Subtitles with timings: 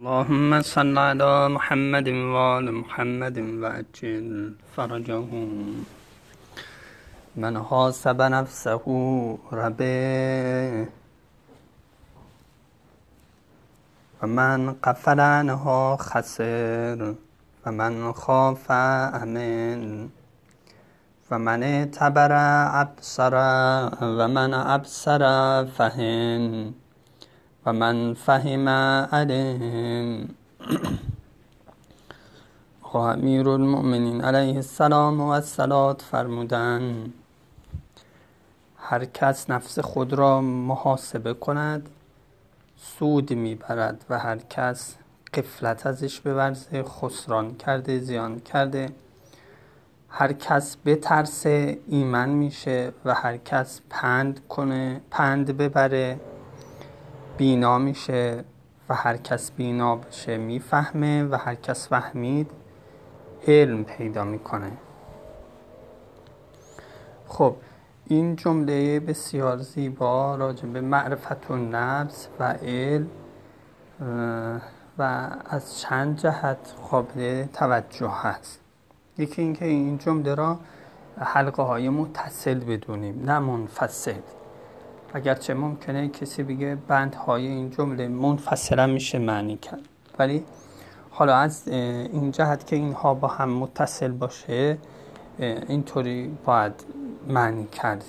[0.00, 5.84] اللهم صل على محمد وآل محمد وعجل فرجهم
[7.36, 8.84] من حاسب نفسه
[9.52, 10.88] ربه.
[14.22, 17.14] و من قفل عنها خسر.
[17.66, 20.08] و من خاف امن
[21.30, 22.32] و من اعتبر
[22.82, 23.34] ابصر
[24.02, 25.22] و من ابصر
[25.64, 26.74] فهم
[27.66, 30.28] و من فهم علم.
[32.82, 37.12] آقا امیر المؤمنین علیه السلام و السلام فرمودن
[38.76, 41.88] هر کس نفس خود را محاسبه کند
[42.76, 44.94] سود می‌برد و هر کس
[45.34, 48.88] قفلت ازش بورزه خسران کرده زیان کرده.
[50.08, 56.20] هر کس بترسه ایمن میشه و هر کس پند کنه پند ببره.
[57.36, 58.44] بینا میشه
[58.88, 62.50] و هر کس بینا بشه می‌فهمه و هر کس فهمید
[63.46, 64.72] علم پیدا می‌کنه.
[67.28, 67.56] خب
[68.06, 73.08] این جمله بسیار زیبا راجع به معرفت و نفس و علم
[74.98, 78.60] و از چند جهت قابل توجه هست.
[79.18, 80.58] یکی اینکه این جمله را
[81.18, 84.20] حلقه های متصل بدونیم نه منفصل.
[85.14, 89.80] اگرچه ممکنه کسی بگه بندهای این جمله منفصلا میشه معنی کرد.
[90.18, 90.44] ولی
[91.10, 94.78] حالا از این جهت که اینها با هم متصل باشه
[95.38, 96.84] اینطوری باید
[97.28, 98.04] معنی کرد.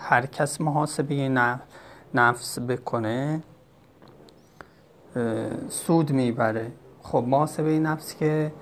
[0.00, 1.14] هر کس محاسبه
[2.14, 3.42] نفس بکنه
[5.68, 6.72] سود می‌بره.
[7.02, 8.52] خب محاسبه نفس که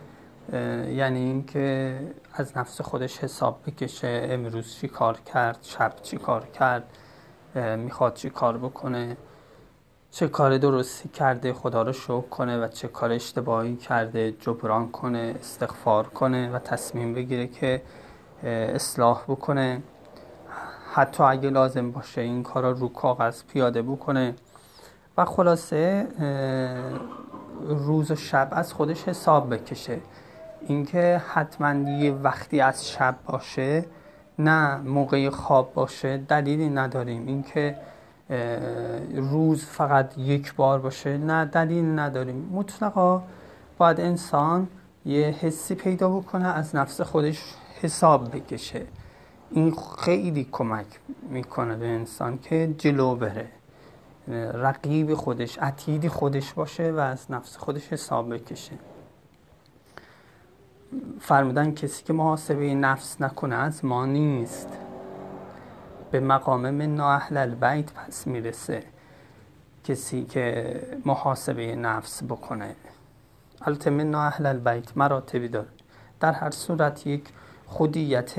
[0.92, 1.98] یعنی اینکه
[2.34, 6.84] از نفس خودش حساب بکشه امروز چی کار کرد شب چی کار کرد.
[7.56, 9.16] می‌خواد چی کار بکنه
[10.10, 15.34] چه کار درستی کرده خدا رو شکر کنه و چه کار اشتباهی کرده جبران کنه
[15.40, 17.82] استغفار کنه و تصمیم بگیره که
[18.42, 19.82] اصلاح بکنه.
[20.94, 24.34] حتی اگه لازم باشه این کار رو کاغذ پیاده بکنه.
[25.18, 26.06] و خلاصه
[27.68, 29.98] روز و شب از خودش حساب بکشه.
[30.60, 33.84] اینکه حتما یه وقتی از شب باشه
[34.38, 37.26] نه موقع خواب باشه دلیلی نداریم.
[37.26, 37.76] اینکه
[39.14, 42.48] روز فقط یک بار باشه نه دلیل نداریم.
[42.52, 43.22] مطلقا
[43.78, 44.68] باید انسان
[45.04, 47.42] یه حسی پیدا بکنه از نفس خودش
[47.82, 48.86] حساب بکشه.
[49.50, 50.86] این خیلی کمک
[51.30, 53.46] می‌کنه به انسان که جلو بره.
[54.54, 58.72] رقیب خودش عتیدی خودش باشه و از نفس خودش حساب بکشه.
[61.20, 64.68] فرمودن کسی که محاسبه نفس نکنه از ما نیست.
[66.10, 68.82] به مقام من اهل البیت پس می‌رسه
[69.84, 72.76] کسی که محاسبه نفس بکنه.
[73.60, 75.68] البته من اهل البیت مراتبی داره.
[76.20, 77.24] در هر صورت یک
[77.66, 78.34] خودیت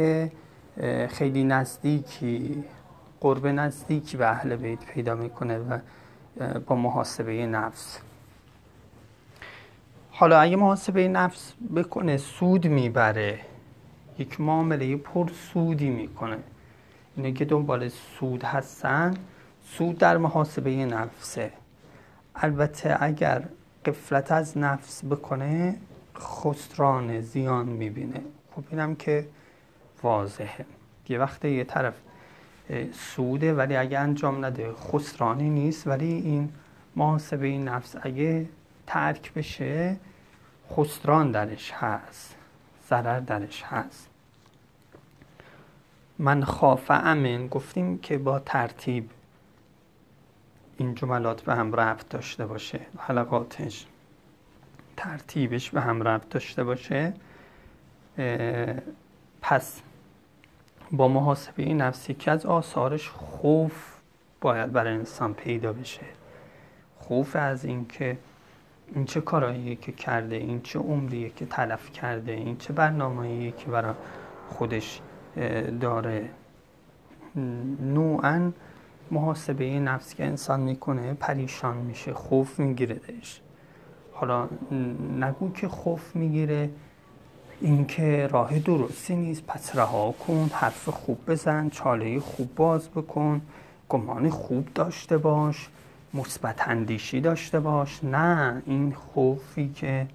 [1.10, 2.64] خیلی نزدیکی
[3.22, 5.80] قرب نزدیکی به اهل بیت پیدا می‌کنه و
[6.60, 8.00] با محاسبه نفس.
[10.20, 13.40] حالا اگه محاسبه نفس بکنه سود می‌بره.
[14.20, 16.38] یک معامله پر سودی می‌کنه.
[17.16, 19.14] اینه که دنبال سود هستن
[19.66, 21.52] سود در محاسبه نفسه.
[22.36, 23.44] البته اگر
[23.86, 25.76] قفلت از نفس بکنه
[26.20, 28.22] خسران زیان می‌بینه.
[28.56, 29.28] خب اینم که
[30.04, 30.66] واضحه.
[31.10, 31.94] یه وقت یه طرف
[32.94, 35.88] سوده ولی اگه انجام نده خسرانی نیست.
[35.88, 36.50] ولی این
[36.96, 38.46] محاسبه نفس اگه
[38.88, 39.98] ترک بشه
[40.72, 42.36] خسران درش هست
[42.90, 44.10] ضرر درش هست.
[46.20, 49.10] من خاف امن گفتیم که با ترتیب
[50.78, 52.80] این جملات به هم ربط داشته باشه.
[52.98, 53.86] حلقاتش
[54.98, 57.14] ترتیبش به هم ربط داشته باشه.
[59.42, 59.82] پس
[60.92, 63.98] با محاسبه نفسی که از آثارش خوف
[64.42, 66.06] باید برای انسان پیدا بشه.
[67.00, 68.18] خوف از اینکه
[68.96, 73.66] این چه کارهاییه که کرده این؟ چه عمریه که تلف کرده این؟ چه برنامه‌ایه که
[73.66, 73.94] برای
[74.50, 75.02] خودش
[75.82, 76.30] داره؟
[77.82, 78.52] نوعا
[79.12, 83.42] محاسبه نفس که انسان می‌کنه پریشان میشه خوف میگیردش
[84.14, 84.48] حالا
[85.20, 86.70] نگو که خوف می‌گیره
[87.62, 89.46] اینکه راه درستی نیست.
[89.46, 93.42] پس رها کن حرف خوب بزن چاله خوب باز بکن
[93.90, 95.70] گمان خوب داشته باش.
[96.14, 98.04] مثبت اندیشی داشته باش.
[98.04, 100.08] نه این خوفی که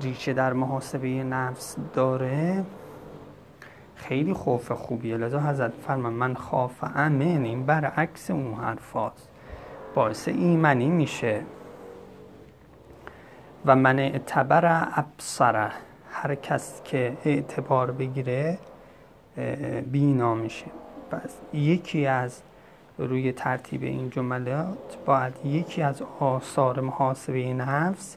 [0.00, 2.64] ریشه در محاسبه نفس داره
[3.94, 5.16] خیلی خوف خوبیه.
[5.16, 9.28] لذا حضرت فرمان من خاف امن این برعکس اون حرفاست
[9.94, 11.42] باعث ایمنی میشه.
[13.66, 15.70] و من اعتبر ابصره
[16.10, 18.58] هر کس که اعتبار بگیره
[19.92, 20.66] بینا میشه.
[21.10, 22.42] پس یکی از
[23.06, 28.16] روی ترتیب این جملات باید یکی از آثار محاسبه نفس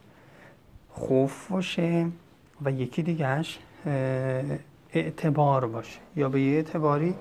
[0.90, 2.08] خوف باشه
[2.62, 3.60] و یکی دیگهش
[4.94, 6.00] اعتبار باشه.
[6.16, 7.16] یا به یه اعتباری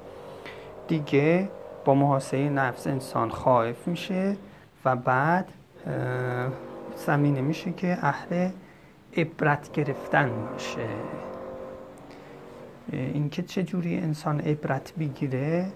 [0.89, 1.49] دیگه
[1.85, 4.37] با محاسبه نفس انسان خائف میشه
[4.85, 5.49] و بعد
[7.07, 8.51] زمینه میشه که اهل
[9.17, 10.89] عبرت گرفتن باشه.
[12.93, 15.67] اینکه چه جوری انسان عبرت بگیره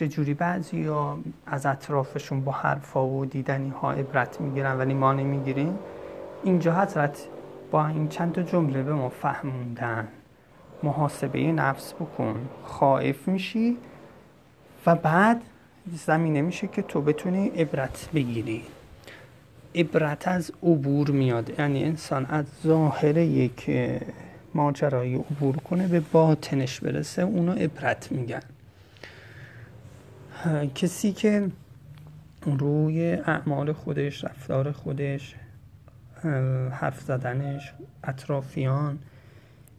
[0.00, 5.12] چه جوری بعضی ها از اطرافشون با حرفا و دیدنی ها عبرت می‌گیرن ولی ما
[5.12, 5.78] نمی‌گیریم؟
[6.44, 7.26] اینجا حضرت
[7.70, 10.08] با این چند تا جمله به ما فهموندن.
[10.82, 12.48] محاسبه نفس بکن.
[12.64, 13.76] خائف میشی
[14.86, 15.42] و بعد
[16.06, 18.62] زمینه میشه که تو بتونی عبرت بگیری.
[19.74, 21.58] عبرت از عبور میاد.
[21.58, 23.70] یعنی انسان از ظاهر یک
[24.54, 28.42] ماجرایی عبور کنه به باطنش برسه اونو عبرت میگن.
[30.74, 31.50] کسی که
[32.44, 35.34] روی اعمال خودش رفتار خودش
[36.70, 37.72] حرف زدنش
[38.04, 38.98] اطرافیان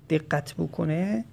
[0.09, 1.23] دقت بکنه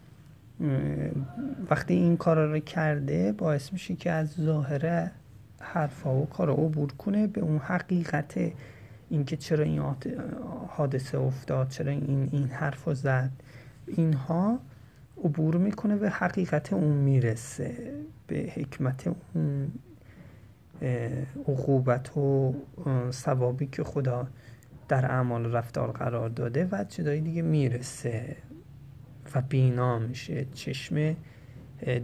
[1.71, 5.11] وقتی این کار رو کرده باعث میشه که از ظاهر
[5.61, 8.35] حرفا و کار عبور کنه به اون حقیقت
[9.11, 9.83] اینکه چرا این
[10.69, 13.31] حادثه افتاد چرا این این حرف زد.
[13.87, 14.59] اینها
[15.25, 17.95] عبور می‌کنه به حقیقت اون می‌رسه
[18.27, 19.73] به حکمت اون
[21.49, 22.55] عقوبت و
[23.11, 24.29] ثوابی که خدا
[24.89, 28.37] در اعمال رفتار قرار داده و چیزای دیگه می‌رسه
[29.35, 30.47] و بینا میشه.
[30.55, 31.17] چشم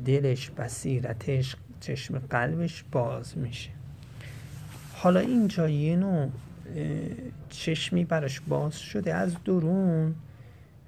[0.05, 3.71] دلش بصیرتش چشم قلبش باز میشه.
[4.95, 6.29] حالا اینجا یه نوع
[7.49, 9.15] چشمی براش باز شده.
[9.15, 10.15] از درون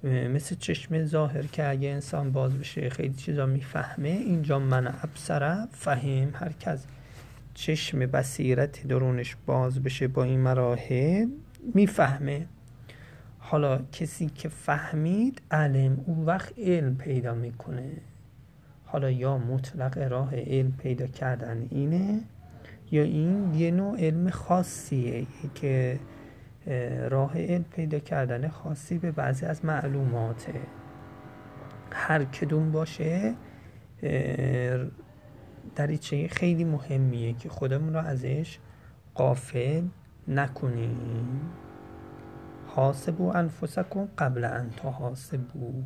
[0.07, 6.29] مثل چشم ظاهر که اگه انسان باز بشه خیلی چیزا می‌فهمه اینجا من ابصره فهم
[6.33, 6.85] هر کس
[7.53, 11.27] چشم بصیرت درونش باز بشه با این مراحل
[11.73, 12.45] می‌فهمه.
[13.39, 17.91] حالا کسی که فهمید علم اون وقت علم پیدا می‌کنه.
[18.85, 22.21] حالا یا مطلق راه علم پیدا کردن اینه
[22.91, 25.99] یا این یه نوع علم خاصیه که
[27.09, 30.61] راه علم پیدا کردن خاصی به بعضی از معلوماته
[31.91, 33.35] هر کدوم باشه
[35.75, 38.59] دریچه خیلی مهمیه که خودمون رو ازش
[39.15, 39.83] قافل
[40.27, 41.41] نکنیم.
[42.67, 45.83] حاسبو انفسکم قبل ان تحاسبو.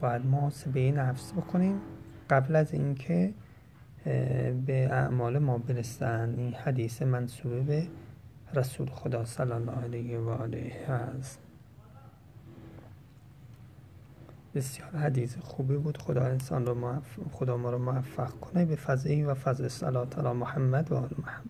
[0.00, 1.80] باید محاسبه نفس بکنیم
[2.30, 3.34] قبل از اینکه
[4.66, 6.34] به اعمال ما برسن.
[6.38, 7.86] این حدیث منصوبه به
[8.54, 11.38] رسول خدا صلی الله علیه و آله هست
[14.54, 15.98] بسیار حدیث خوبی بود.
[15.98, 17.02] خدا انسان رو
[17.32, 21.46] خدا ما رو موفق کنه به فضل و فضل صلات علی محمد و آل محمد.